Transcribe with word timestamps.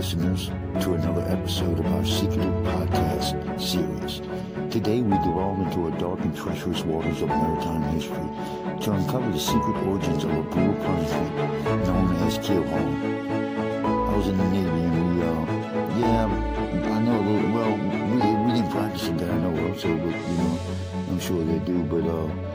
listeners, 0.00 0.46
to 0.82 0.94
another 0.94 1.20
episode 1.28 1.78
of 1.78 1.84
our 1.92 2.06
Secretive 2.06 2.54
Podcast 2.64 3.36
series. 3.60 4.22
Today 4.72 5.02
we 5.02 5.10
delve 5.10 5.60
into 5.60 5.88
a 5.88 5.90
dark 5.98 6.20
and 6.20 6.34
treacherous 6.34 6.82
waters 6.84 7.20
of 7.20 7.28
maritime 7.28 7.82
history 7.92 8.80
to 8.80 8.92
uncover 8.92 9.30
the 9.30 9.38
secret 9.38 9.76
origins 9.86 10.24
of 10.24 10.30
a 10.30 10.42
brutal 10.44 10.72
punishment 10.86 11.36
known 11.84 12.16
as 12.26 12.38
keel. 12.38 12.64
I 12.64 14.16
was 14.16 14.28
in 14.28 14.38
the 14.38 14.44
Navy 14.44 14.80
and 14.88 15.18
we, 15.18 15.22
uh, 15.22 16.00
yeah, 16.00 16.24
I 16.96 17.02
know 17.02 17.20
a 17.20 17.24
little, 17.28 17.50
well, 17.52 17.76
we, 17.76 18.46
we 18.46 18.58
didn't 18.58 18.70
practice 18.70 19.06
it 19.06 19.18
that 19.18 19.28
I 19.28 19.38
know 19.38 19.66
of, 19.66 19.78
so, 19.78 19.94
but, 19.98 20.06
you 20.06 20.36
know, 20.38 20.60
I'm 21.10 21.20
sure 21.20 21.44
they 21.44 21.58
do, 21.58 21.82
but, 21.82 22.08
uh, 22.08 22.50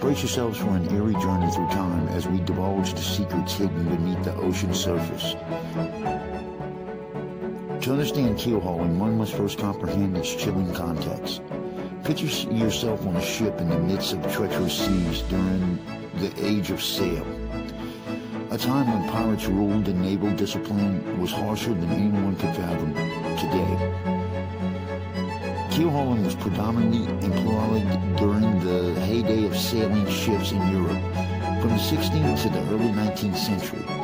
Brace 0.00 0.20
yourselves 0.20 0.58
for 0.58 0.68
an 0.68 0.94
eerie 0.94 1.14
journey 1.14 1.50
through 1.50 1.68
time 1.70 2.08
as 2.08 2.28
we 2.28 2.38
divulge 2.40 2.92
the 2.92 3.00
secrets 3.00 3.54
hidden 3.54 3.88
beneath 3.88 4.22
the 4.22 4.34
ocean 4.34 4.74
surface. 4.74 5.34
To 7.84 7.92
understand 7.92 8.38
keel 8.38 8.60
hauling, 8.60 8.98
one 8.98 9.18
must 9.18 9.34
first 9.34 9.58
comprehend 9.58 10.16
its 10.16 10.34
chilling 10.34 10.72
context. 10.72 11.42
Picture 12.02 12.28
yourself 12.50 13.06
on 13.06 13.14
a 13.14 13.20
ship 13.20 13.60
in 13.60 13.68
the 13.68 13.78
midst 13.78 14.14
of 14.14 14.22
treacherous 14.32 14.86
seas 14.86 15.20
during 15.28 15.78
the 16.14 16.32
age 16.42 16.70
of 16.70 16.82
sail. 16.82 17.26
A 18.50 18.56
time 18.56 18.90
when 18.90 19.10
pirates 19.10 19.44
ruled 19.44 19.86
and 19.86 20.00
naval 20.00 20.30
discipline 20.30 21.20
was 21.20 21.30
harsher 21.30 21.74
than 21.74 21.90
anyone 21.90 22.36
could 22.36 22.56
fathom 22.56 22.94
today. 23.36 23.76
Keel 25.70 25.90
hauling 25.90 26.24
was 26.24 26.36
predominantly 26.36 27.04
employed 27.22 28.16
during 28.16 28.64
the 28.64 28.98
heyday 29.02 29.44
of 29.44 29.54
sailing 29.54 30.08
ships 30.08 30.52
in 30.52 30.72
Europe 30.72 31.02
from 31.60 31.68
the 31.68 31.84
16th 31.92 32.44
to 32.44 32.48
the 32.48 32.60
early 32.60 32.92
19th 32.92 33.36
century. 33.36 34.03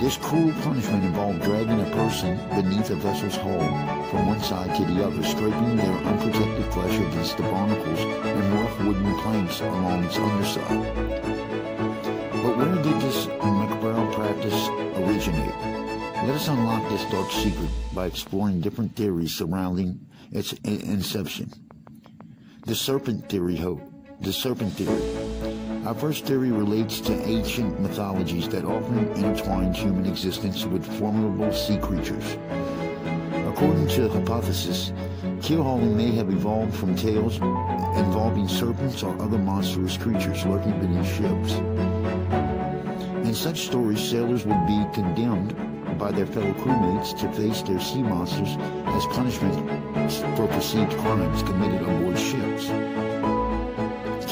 This 0.00 0.16
cruel 0.16 0.50
punishment 0.62 1.04
involved 1.04 1.42
dragging 1.42 1.78
a 1.78 1.90
person 1.90 2.38
beneath 2.56 2.88
a 2.88 2.94
vessel's 2.94 3.36
hull 3.36 3.60
from 4.08 4.28
one 4.28 4.40
side 4.40 4.74
to 4.76 4.84
the 4.86 5.04
other, 5.06 5.22
scraping 5.22 5.76
their 5.76 5.92
unprotected 5.92 6.72
flesh 6.72 6.96
against 6.96 7.36
the 7.36 7.42
barnacles 7.42 8.00
and 8.00 8.54
rough 8.54 8.80
wooden 8.80 9.14
planks 9.18 9.60
along 9.60 10.04
its 10.04 10.16
underside. 10.16 10.94
But 12.42 12.56
where 12.56 12.76
did 12.76 12.98
this 13.02 13.26
macabre 13.26 14.12
practice 14.14 14.68
originate? 14.96 15.54
Let 16.24 16.30
us 16.30 16.48
unlock 16.48 16.88
this 16.88 17.04
dark 17.10 17.30
secret 17.30 17.68
by 17.92 18.06
exploring 18.06 18.62
different 18.62 18.96
theories 18.96 19.34
surrounding 19.34 20.00
its 20.32 20.54
inception. 20.64 21.52
The 22.64 22.74
serpent 22.74 23.28
theory, 23.28 23.56
hope. 23.56 23.82
The 24.22 24.32
serpent 24.32 24.72
theory. 24.72 25.29
Our 25.86 25.94
first 25.94 26.26
theory 26.26 26.52
relates 26.52 27.00
to 27.02 27.12
ancient 27.26 27.80
mythologies 27.80 28.48
that 28.50 28.66
often 28.66 29.08
intertwined 29.12 29.74
human 29.74 30.04
existence 30.04 30.66
with 30.66 30.84
formidable 30.98 31.50
sea 31.54 31.78
creatures. 31.78 32.36
According 33.48 33.88
to 33.88 34.02
the 34.02 34.10
hypothesis, 34.10 34.92
keel 35.40 35.62
hauling 35.62 35.96
may 35.96 36.10
have 36.12 36.28
evolved 36.28 36.74
from 36.74 36.94
tales 36.94 37.36
involving 37.96 38.46
serpents 38.46 39.02
or 39.02 39.18
other 39.22 39.38
monstrous 39.38 39.96
creatures 39.96 40.44
lurking 40.44 40.78
beneath 40.80 41.06
ships. 41.16 41.54
In 43.26 43.34
such 43.34 43.66
stories, 43.66 44.06
sailors 44.06 44.44
would 44.44 44.66
be 44.66 44.84
condemned 44.92 45.56
by 45.98 46.12
their 46.12 46.26
fellow 46.26 46.52
crewmates 46.54 47.18
to 47.20 47.32
face 47.32 47.62
their 47.62 47.80
sea 47.80 48.02
monsters 48.02 48.56
as 48.86 49.06
punishment 49.16 49.54
for 50.36 50.46
perceived 50.46 50.92
crimes 50.98 51.42
committed 51.42 51.80
aboard 51.80 52.18
ships. 52.18 52.70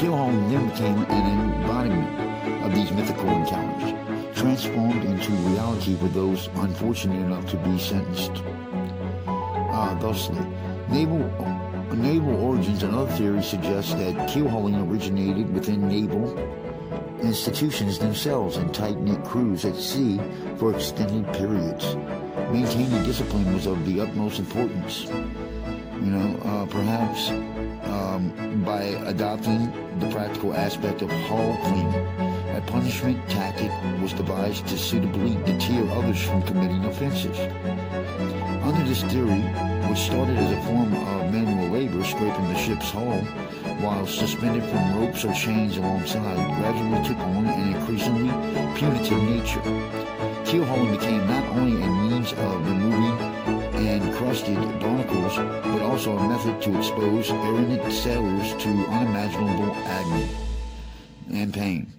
Hauling 0.06 0.48
then 0.48 0.69
became 0.69 1.03
an 1.10 1.60
embodiment 1.60 2.62
of 2.62 2.72
these 2.72 2.92
mythical 2.92 3.28
encounters, 3.31 4.38
transformed 4.38 5.04
into 5.04 5.32
reality 5.32 5.97
for 5.97 6.06
those 6.09 6.48
unfortunate 6.54 7.16
enough 7.16 7.44
to 7.50 7.56
be 7.56 7.76
sentenced. 7.78 8.42
Uh, 9.26 9.94
thusly, 9.98 10.38
naval 10.88 11.19
naval 11.97 12.36
origins 12.36 12.84
and 12.84 12.94
other 12.94 13.10
theories 13.16 13.47
suggest 13.47 13.98
that 13.98 14.28
keel 14.28 14.48
hauling 14.48 14.76
originated 14.76 15.53
within 15.53 15.88
naval 15.88 16.38
institutions 17.20 17.98
themselves 17.98 18.56
and 18.56 18.72
tight-knit 18.72 19.25
crews 19.25 19.65
at 19.65 19.75
sea 19.75 20.20
for 20.59 20.72
extended 20.72 21.26
periods. 21.34 21.97
Maintaining 22.53 23.03
discipline 23.03 23.53
was 23.53 23.66
of 23.66 23.84
the 23.84 24.00
utmost 24.00 24.38
importance. 24.38 25.06
You 25.06 26.12
know, 26.12 26.38
uh, 26.44 26.66
perhaps 26.66 27.30
um, 27.91 28.62
by 28.65 28.82
adopting 29.10 29.72
the 30.00 30.09
practical 30.10 30.54
aspect 30.54 31.03
of 31.03 31.10
hull 31.10 31.56
cleaning, 31.62 31.94
a 32.56 32.62
punishment 32.66 33.19
tactic 33.28 33.70
was 34.00 34.12
devised 34.12 34.66
to 34.69 34.78
suitably 34.78 35.34
deter 35.44 35.88
others 35.91 36.22
from 36.22 36.42
committing 36.42 36.84
offenses. 36.84 37.38
Under 38.62 38.84
this 38.84 39.03
theory, 39.04 39.41
which 39.88 39.98
started 39.98 40.36
as 40.36 40.53
a 40.53 40.62
form 40.62 40.92
of 40.92 41.32
manual 41.32 41.69
labor 41.70 42.04
scraping 42.04 42.48
the 42.48 42.59
ship's 42.59 42.91
hull, 42.91 43.20
while 43.81 44.06
suspended 44.06 44.64
from 44.64 45.00
ropes 45.00 45.25
or 45.25 45.32
chains 45.32 45.76
alongside, 45.76 46.36
gradually 46.59 47.09
took 47.09 47.19
on 47.19 47.47
an 47.47 47.75
increasingly 47.75 48.30
punitive 48.76 49.22
nature. 49.22 49.62
Keel 50.44 50.65
hauling 50.65 50.92
became 50.92 51.26
not 51.26 51.44
only 51.56 51.78
also 55.98 56.16
a 56.16 56.28
method 56.28 56.62
to 56.62 56.78
expose 56.78 57.28
errant 57.32 57.92
sailors 57.92 58.54
to 58.62 58.69
unimaginable 58.69 59.75
agony 59.84 60.28
and 61.32 61.53
pain. 61.53 61.92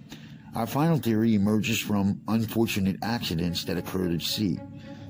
Our 0.54 0.66
final 0.66 0.96
theory 0.96 1.34
emerges 1.34 1.78
from 1.78 2.18
unfortunate 2.26 2.96
accidents 3.02 3.62
that 3.64 3.76
occurred 3.76 4.14
at 4.14 4.22
sea. 4.22 4.58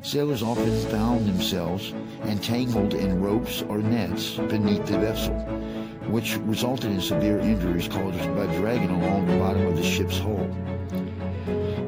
Sailors 0.03 0.43
often 0.43 0.77
found 0.89 1.29
themselves 1.29 1.95
entangled 2.25 2.95
in 2.95 3.23
ropes 3.23 3.63
or 3.63 3.79
nets 3.79 4.33
beneath 4.33 4.85
the 4.87 4.99
vessel, 4.99 5.39
which 6.11 6.39
resulted 6.39 6.91
in 6.91 7.01
severe 7.01 7.39
injuries 7.39 7.87
caused 7.87 8.19
by 8.35 8.47
dragging 8.57 8.91
along 8.91 9.27
the 9.27 9.39
bottom 9.39 9.69
of 9.69 9.77
the 9.77 9.85
ship's 9.85 10.19
hull. 10.19 10.51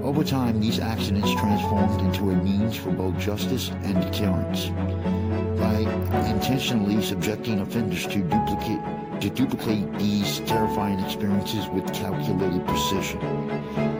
Over 0.05 0.23
time, 0.23 0.61
these 0.61 0.79
accidents 0.79 1.33
transformed 1.33 2.01
into 2.03 2.31
a 2.31 2.37
means 2.45 2.77
for 2.77 2.93
both 2.93 3.19
justice 3.19 3.71
and 3.83 4.01
deterrence. 4.01 4.71
Intentionally 6.43 7.01
subjecting 7.01 7.61
offenders 7.61 8.05
to 8.09 8.19
duplicate 8.19 8.81
to 9.21 9.31
duplicate 9.31 9.97
these 9.97 10.41
terrifying 10.41 10.99
experiences 10.99 11.69
with 11.69 11.87
calculated 11.95 12.67
precision. 12.67 13.21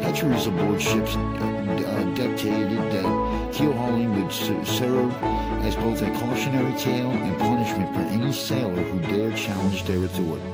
Hatcheries 0.03 0.49
aboard 0.49 0.83
ships 0.83 1.15
uh, 1.15 2.13
dictated 2.17 2.79
that 2.91 3.53
keel 3.53 3.73
hauling 3.75 4.21
would 4.21 4.33
serve 4.33 5.15
as 5.63 5.77
both 5.77 6.03
a 6.03 6.11
cautionary 6.19 6.77
tale 6.77 7.13
and 7.13 7.39
punishment 7.39 7.95
for 7.95 8.01
any 8.13 8.33
sailor 8.33 8.75
who 8.75 8.99
dared 9.03 9.37
challenge 9.37 9.85
their 9.85 10.05
authority. 10.05 10.45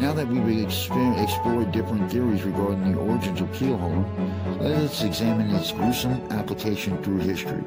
Now 0.00 0.14
that 0.14 0.26
we've 0.26 0.64
explored 0.64 1.70
different 1.70 2.10
theories 2.10 2.44
regarding 2.44 2.92
the 2.92 2.98
origins 2.98 3.42
of 3.42 3.52
keel 3.52 3.76
hauling, 3.76 4.58
let 4.58 4.72
us 4.72 5.04
examine 5.04 5.54
its 5.54 5.70
gruesome 5.70 6.18
application 6.30 6.96
through 7.02 7.18
history. 7.18 7.62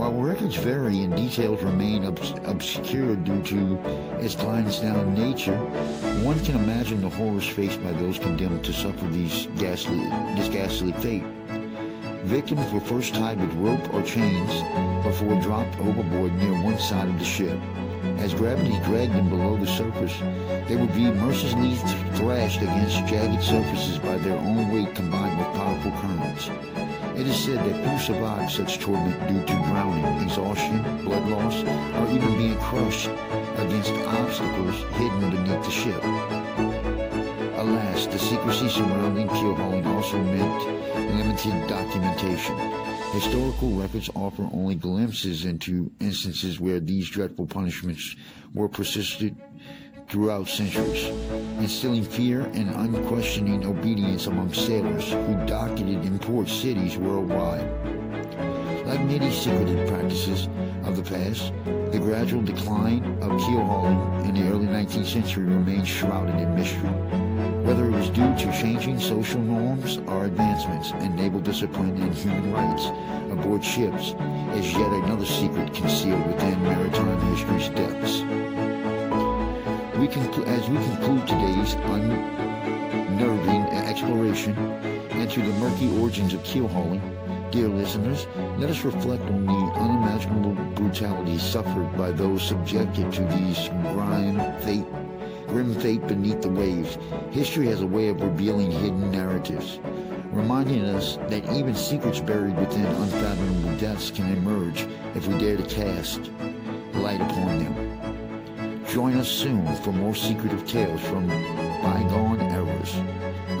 While 0.00 0.14
records 0.14 0.56
vary 0.56 1.02
and 1.02 1.14
details 1.14 1.62
remain 1.62 2.06
obs- 2.06 2.32
obscure 2.46 3.16
due 3.16 3.42
to 3.42 3.78
its 4.18 4.34
clandestine 4.34 5.12
nature, 5.12 5.58
one 6.24 6.40
can 6.40 6.56
imagine 6.56 7.02
the 7.02 7.10
horrors 7.10 7.46
faced 7.46 7.84
by 7.84 7.92
those 7.92 8.18
condemned 8.18 8.64
to 8.64 8.72
suffer 8.72 9.06
these 9.08 9.46
ghastly, 9.58 10.00
this 10.36 10.48
ghastly 10.48 10.92
fate. 11.04 11.26
Victims 12.24 12.72
were 12.72 12.80
first 12.80 13.14
tied 13.14 13.38
with 13.38 13.52
rope 13.56 13.92
or 13.92 14.02
chains 14.02 14.50
before 15.04 15.38
dropped 15.42 15.78
overboard 15.80 16.32
near 16.32 16.62
one 16.62 16.78
side 16.78 17.06
of 17.06 17.18
the 17.18 17.24
ship. 17.26 17.60
As 18.20 18.32
gravity 18.32 18.80
dragged 18.86 19.12
them 19.12 19.28
below 19.28 19.58
the 19.58 19.66
surface, 19.66 20.18
they 20.66 20.76
would 20.76 20.94
be 20.94 21.10
mercilessly 21.10 21.74
thrashed 22.16 22.62
against 22.62 23.04
jagged 23.06 23.42
surfaces 23.42 23.98
by 23.98 24.16
their 24.16 24.38
own 24.38 24.72
weight 24.72 24.94
combined 24.94 25.36
with 25.36 25.54
powerful 25.58 25.92
currents. 26.00 26.79
It 27.20 27.26
is 27.26 27.36
said 27.36 27.58
that 27.58 27.84
few 27.84 28.14
survive 28.14 28.50
such 28.50 28.78
torment 28.78 29.28
due 29.28 29.44
to 29.44 29.52
drowning, 29.52 30.22
exhaustion, 30.24 30.80
blood 31.04 31.28
loss, 31.28 31.62
or 31.62 32.14
even 32.14 32.38
being 32.38 32.56
crushed 32.56 33.10
against 33.56 33.92
obstacles 34.08 34.76
hidden 34.94 35.28
beneath 35.28 35.62
the 35.62 35.70
ship. 35.70 36.02
Alas, 37.60 38.06
the 38.06 38.18
secrecy 38.18 38.70
surrounding 38.70 39.28
keel 39.28 39.54
hauling 39.54 39.86
also 39.86 40.16
meant 40.16 40.64
limited 40.96 41.68
documentation. 41.68 42.56
Historical 43.12 43.68
records 43.72 44.08
offer 44.14 44.48
only 44.54 44.74
glimpses 44.74 45.44
into 45.44 45.92
instances 46.00 46.58
where 46.58 46.80
these 46.80 47.10
dreadful 47.10 47.46
punishments 47.46 48.16
were 48.54 48.66
persisted 48.66 49.36
throughout 50.10 50.48
centuries, 50.48 51.06
instilling 51.60 52.02
fear 52.02 52.40
and 52.54 52.68
unquestioning 52.70 53.64
obedience 53.64 54.26
among 54.26 54.52
sailors 54.52 55.12
who 55.12 55.46
docketed 55.46 56.04
in 56.04 56.18
port 56.18 56.48
cities 56.48 56.96
worldwide. 56.96 57.64
Like 58.86 59.04
many 59.04 59.30
secretive 59.30 59.88
practices 59.88 60.48
of 60.82 60.96
the 60.96 61.02
past, 61.04 61.52
the 61.64 62.00
gradual 62.00 62.42
decline 62.42 63.04
of 63.22 63.38
keel 63.40 63.64
hauling 63.64 64.28
in 64.28 64.34
the 64.34 64.50
early 64.50 64.66
19th 64.66 65.06
century 65.06 65.44
remains 65.44 65.86
shrouded 65.86 66.34
in 66.34 66.56
mystery. 66.56 66.90
Whether 67.62 67.86
it 67.86 67.92
was 67.92 68.10
due 68.10 68.34
to 68.34 68.60
changing 68.60 68.98
social 68.98 69.40
norms 69.40 69.98
or 70.08 70.24
advancements 70.24 70.90
in 71.04 71.14
naval 71.14 71.38
discipline 71.38 72.02
and 72.02 72.12
human 72.12 72.52
rights 72.52 72.86
aboard 73.30 73.64
ships 73.64 74.14
is 74.56 74.72
yet 74.72 74.90
another 75.04 75.26
secret 75.26 75.72
concealed 75.72 76.26
within 76.26 76.60
maritime 76.64 77.20
history's 77.32 77.68
depths. 77.68 78.24
We 80.00 80.08
as 80.08 80.66
we 80.70 80.76
conclude 80.78 81.26
today's 81.26 81.74
unnerving 81.74 83.62
exploration 83.86 84.56
into 85.12 85.42
the 85.42 85.52
murky 85.58 85.94
origins 86.00 86.32
of 86.32 86.42
keel 86.42 86.68
hauling, 86.68 87.02
dear 87.50 87.68
listeners, 87.68 88.26
let 88.56 88.70
us 88.70 88.82
reflect 88.82 89.22
on 89.24 89.44
the 89.44 89.52
unimaginable 89.52 90.54
brutality 90.74 91.36
suffered 91.36 91.94
by 91.98 92.12
those 92.12 92.42
subjected 92.42 93.12
to 93.12 93.24
these 93.26 93.68
grime 93.92 94.40
fate 94.62 94.86
grim 95.48 95.74
fate 95.74 96.06
beneath 96.06 96.40
the 96.40 96.48
waves, 96.48 96.96
history 97.30 97.66
has 97.66 97.82
a 97.82 97.86
way 97.86 98.08
of 98.08 98.22
revealing 98.22 98.70
hidden 98.70 99.10
narratives, 99.10 99.80
reminding 100.30 100.82
us 100.82 101.16
that 101.28 101.44
even 101.52 101.74
secrets 101.74 102.20
buried 102.20 102.56
within 102.56 102.86
unfathomable 102.86 103.76
depths 103.76 104.10
can 104.10 104.32
emerge 104.32 104.86
if 105.14 105.26
we 105.26 105.36
dare 105.38 105.58
to 105.58 105.64
cast 105.64 106.30
light 106.94 107.20
upon 107.20 107.58
them. 107.58 107.89
Join 108.90 109.14
us 109.18 109.28
soon 109.28 109.64
for 109.76 109.92
more 109.92 110.16
secretive 110.16 110.66
tales 110.66 111.00
from 111.02 111.28
bygone 111.28 112.40
eras. 112.40 112.92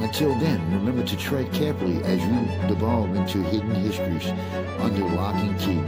Until 0.02 0.34
then, 0.40 0.60
remember 0.72 1.04
to 1.04 1.16
tread 1.16 1.52
carefully 1.52 2.02
as 2.02 2.20
you 2.20 2.66
devolve 2.66 3.14
into 3.14 3.38
hidden 3.44 3.76
histories 3.76 4.26
under 4.80 5.04
lock 5.14 5.36
and 5.36 5.56
key. 5.60 5.80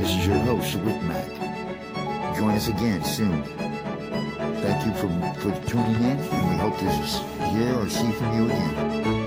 This 0.00 0.18
is 0.18 0.26
your 0.26 0.38
host, 0.38 0.76
Rick 0.76 1.02
Mack. 1.02 1.28
Join 2.38 2.52
us 2.52 2.68
again 2.68 3.04
soon. 3.04 3.42
Thank 4.62 4.86
you 4.86 4.94
for, 4.94 5.10
for 5.40 5.68
tuning 5.68 5.96
in, 5.96 6.18
and 6.18 6.48
we 6.48 6.56
hope 6.56 6.78
to 6.78 6.90
hear 7.48 7.74
or 7.74 7.88
see 7.90 8.12
from 8.12 8.34
you 8.34 8.46
again. 8.46 9.23